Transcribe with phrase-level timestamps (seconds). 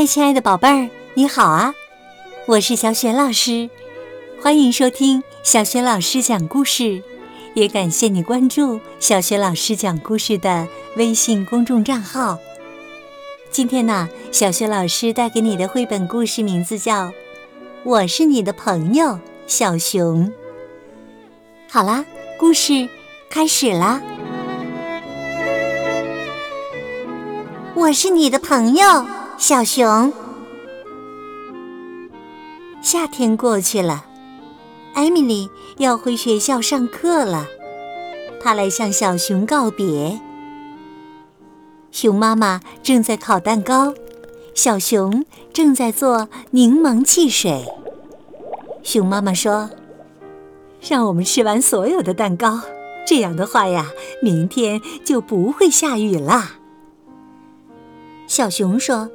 [0.00, 1.74] 嗨，亲爱的宝贝儿，你好啊！
[2.46, 3.68] 我是小雪老师，
[4.40, 7.02] 欢迎收听小雪老师讲故事，
[7.52, 10.66] 也感谢你关注小雪老师讲故事的
[10.96, 12.38] 微信公众账号。
[13.50, 17.08] 今天呢，小雪老师带给你的绘本故事名字叫
[17.84, 20.26] 《我是你的朋友小熊》。
[21.68, 22.02] 好啦，
[22.38, 22.88] 故事
[23.28, 24.00] 开始啦！
[27.74, 29.06] 我是你的朋友
[29.40, 30.12] 小熊。
[32.82, 34.04] 夏天过去了，
[34.92, 37.46] 艾米丽要回学校上课了，
[38.38, 40.20] 她来向小熊告别。
[41.90, 43.94] 熊妈妈正在烤蛋糕，
[44.54, 47.64] 小熊正在做柠檬汽水。
[48.82, 49.70] 熊妈妈说
[50.86, 52.60] ：“让我们吃完所有的蛋糕，
[53.06, 53.86] 这样的话呀，
[54.22, 56.56] 明天就不会下雨了。”
[58.28, 59.08] 小熊说：“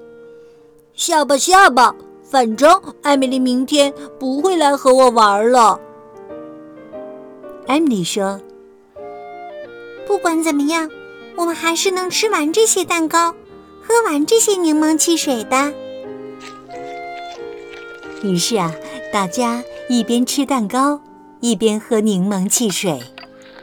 [0.96, 5.80] 下吧下吧，反正艾米丽明天不会来和我玩了。”
[7.68, 8.40] 艾米丽说
[10.08, 10.90] ：“不管怎么样。”
[11.38, 13.36] 我们还是能吃完这些蛋糕，
[13.86, 15.74] 喝完这些柠檬汽水的。
[18.24, 18.74] 于是啊，
[19.12, 21.02] 大家一边吃蛋糕，
[21.42, 23.04] 一边喝柠檬汽水，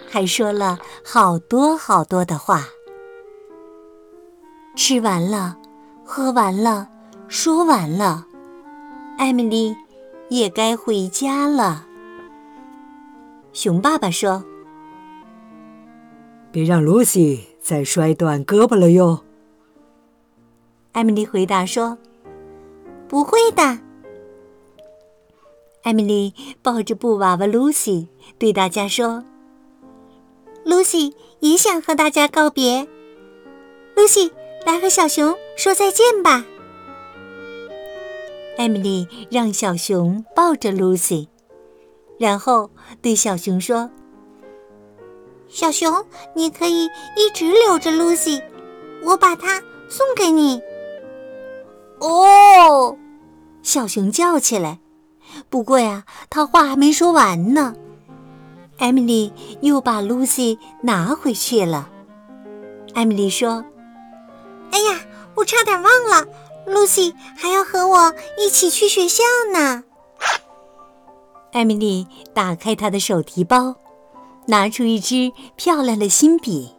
[0.06, 2.68] 还说了好多好多的话。
[4.76, 5.56] 吃完了，
[6.04, 6.86] 喝完了，
[7.32, 8.26] 说完了，
[9.16, 9.74] 艾米丽
[10.28, 11.86] 也该回家了。
[13.54, 14.44] 熊爸爸说
[16.52, 19.22] ：“别让露西。”再摔断胳膊了哟！
[20.90, 21.96] 艾米丽回答说
[23.08, 23.78] ：“不会的。”
[25.84, 29.24] 艾米丽抱着布娃娃露西，对大家说
[30.66, 32.86] ：“露西也想和大家告别。
[33.96, 34.30] 露西，
[34.66, 36.44] 来和小熊说再见吧。”
[38.56, 41.28] 艾米丽让小熊抱着露西，
[42.18, 42.70] 然后
[43.00, 43.90] 对小熊说。
[45.48, 46.04] 小熊，
[46.34, 46.84] 你可以
[47.16, 48.42] 一直留着露西，
[49.04, 50.60] 我把它送给你。
[52.00, 52.96] 哦，
[53.62, 54.78] 小熊叫起来。
[55.48, 57.74] 不过呀，他话还没说完呢，
[58.78, 61.88] 艾米丽又把露西拿回去了。
[62.94, 63.64] 艾米丽说
[64.72, 65.00] ：“哎呀，
[65.34, 66.26] 我差点忘了，
[66.66, 69.84] 露西还要和我一起去学校呢。”
[71.52, 73.74] 艾米丽打开她的手提包。
[74.44, 76.74] 拿出一支漂亮的新笔，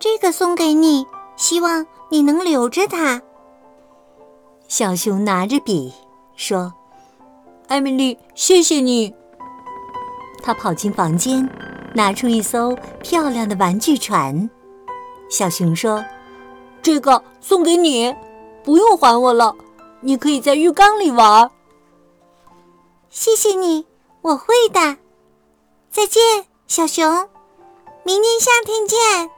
[0.00, 1.06] 这个送给你，
[1.36, 3.22] 希望你能留着它。
[4.66, 5.92] 小熊拿着笔
[6.34, 6.74] 说
[7.68, 9.14] ：“艾米丽，谢谢你。”
[10.42, 11.48] 他跑进房间，
[11.94, 14.50] 拿出一艘漂亮的玩具船。
[15.30, 16.04] 小熊说
[16.82, 18.12] ：“这个送给你，
[18.64, 19.54] 不用还我了，
[20.00, 21.50] 你可以在浴缸里玩。”
[23.10, 23.86] 谢谢你，
[24.22, 24.96] 我会的。
[25.90, 26.22] 再见，
[26.66, 27.28] 小熊，
[28.04, 29.30] 明年夏天见。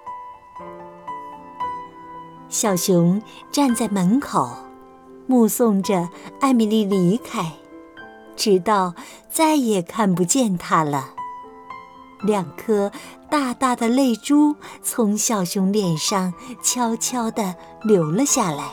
[2.49, 3.21] 小熊
[3.51, 4.49] 站在门口，
[5.27, 6.09] 目送着
[6.41, 7.53] 艾米丽离开，
[8.37, 8.95] 直到
[9.29, 11.11] 再也看不见她了。
[12.23, 12.93] 两颗
[13.29, 18.73] 大大的泪珠从小熊脸上悄悄地流了下来。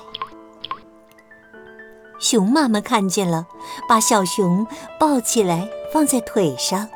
[2.22, 3.48] 熊妈妈看见了，
[3.90, 4.66] 把小熊
[5.00, 6.88] 抱起来放在腿上。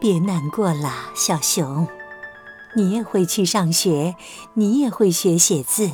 [0.00, 1.86] 别难过了，小熊，
[2.74, 4.16] 你也会去上学，
[4.54, 5.88] 你也会学写字。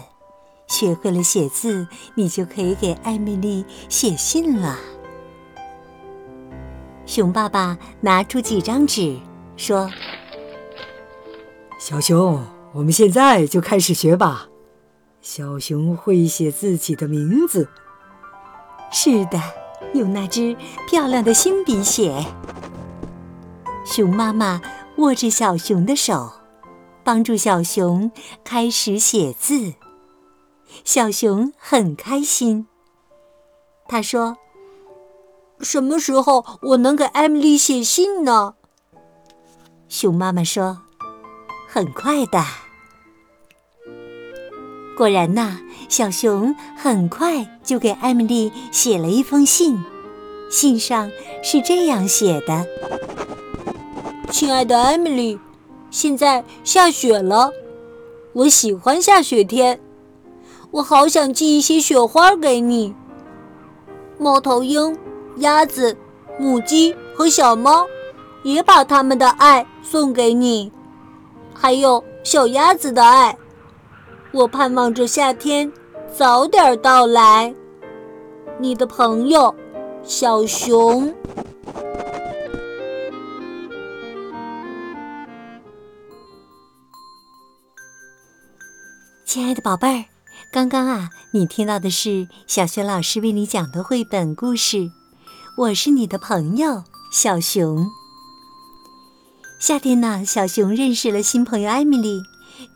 [0.67, 4.79] 学会了写字，你就可以给艾米丽写信了。
[7.05, 9.19] 熊爸爸拿出几张纸，
[9.55, 9.91] 说
[11.79, 12.43] ：“小熊，
[12.73, 14.49] 我们现在就开始学吧。
[15.21, 17.69] 小熊会写自己的名字。
[18.93, 19.41] 是的，
[19.95, 20.57] 用那支
[20.89, 22.25] 漂亮的新笔写。”
[23.85, 24.61] 熊妈妈
[24.99, 26.31] 握着小熊的手，
[27.03, 28.13] 帮助小熊
[28.45, 29.75] 开始写字。
[30.85, 32.69] 小熊很开心。
[33.89, 34.37] 他说
[35.61, 38.55] ：“什么时候我能给艾米丽写信呢？”
[39.89, 40.83] 熊妈妈说
[41.69, 42.43] ：“很快的。”
[44.97, 45.59] 果然呐，
[45.89, 49.83] 小熊很快就给艾米丽写了一封信。
[50.51, 51.11] 信上
[51.43, 52.67] 是这样写的。
[54.31, 55.39] 亲爱的艾米丽，
[55.91, 57.51] 现在下雪了，
[58.35, 59.81] 我喜欢下雪天，
[60.71, 62.95] 我好想寄一些雪花给你。
[64.19, 64.97] 猫头鹰、
[65.39, 65.97] 鸭子、
[66.39, 67.87] 母鸡和小猫
[68.43, 70.71] 也把他们的爱送给你，
[71.55, 73.37] 还有小鸭子的爱。
[74.33, 75.71] 我盼望着夏天
[76.17, 77.55] 早点到来。
[78.59, 79.55] 你的朋友，
[80.03, 81.15] 小熊。
[89.27, 90.05] 亲爱的宝贝儿，
[90.51, 94.91] 刚刚啊，你听到的是小学老师为你讲的绘本故事。
[95.59, 97.87] 我是你的朋友小熊。
[99.61, 102.23] 夏天呢，小熊认识了新朋友艾米丽，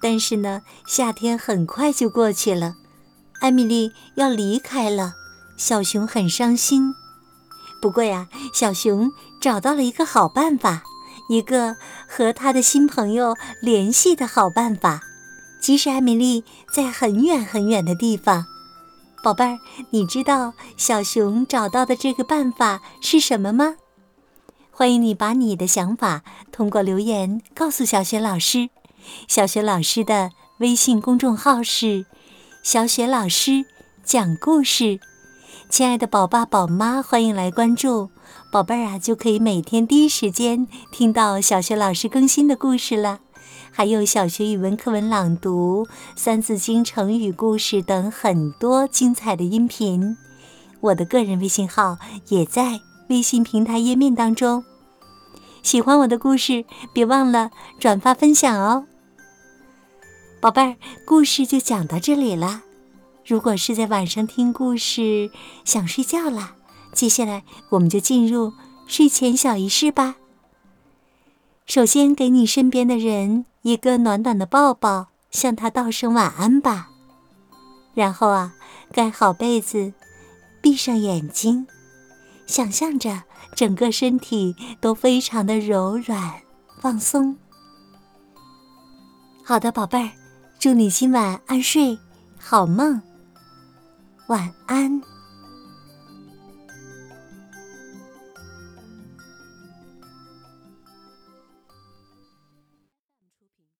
[0.01, 2.75] 但是呢，夏天很快就过去了，
[3.41, 5.15] 艾米丽要离开了，
[5.57, 6.95] 小熊很伤心。
[7.81, 10.83] 不过呀，小熊找到了一个好办法，
[11.29, 11.77] 一个
[12.09, 15.03] 和他的新朋友联系的好办法。
[15.61, 18.47] 即使艾米丽在很远很远的地方，
[19.23, 19.59] 宝贝儿，
[19.91, 23.77] 你知道小熊找到的这个办法是什么吗？
[24.71, 26.23] 欢迎你把你的想法
[26.53, 28.69] 通过留言告诉小雪老师。
[29.29, 32.07] 小雪老师的微信公众号是
[32.63, 33.65] “小雪老师
[34.05, 35.01] 讲故事”，
[35.69, 38.11] 亲爱的宝爸宝妈，欢迎来关注，
[38.53, 43.21] 宝贝儿啊，就可以每天第一时间听到小雪老师更新的故事了。
[43.73, 45.85] 还有小学语文课文朗读、
[46.17, 50.17] 《三字经》成语故事等很多精彩的音频，
[50.81, 51.99] 我的个人微信号
[52.29, 52.81] 也在
[53.11, 54.65] 微信平台页面当中。
[55.63, 56.65] 喜欢我的故事，
[56.95, 58.87] 别忘了转发分享哦。
[60.47, 62.63] 宝贝儿，故事就讲到这里了。
[63.27, 65.29] 如果是在晚上听故事
[65.65, 66.55] 想睡觉了，
[66.93, 68.53] 接下来我们就进入
[68.87, 70.15] 睡前小仪式吧。
[71.67, 76.91] 首先，给你身边的人一个暖暖的抱抱，向他道声晚安吧。
[77.95, 78.55] 然后啊，
[78.93, 79.93] 盖好被子，
[80.63, 81.67] 闭上眼睛，
[82.47, 83.25] 想象着
[83.57, 86.35] 整个身体都非常的柔软
[86.81, 87.37] 放松。
[89.43, 90.13] 好的，宝贝儿，
[90.59, 91.99] 祝你今晚安睡，
[92.39, 93.01] 好梦，
[94.29, 95.16] 晚安。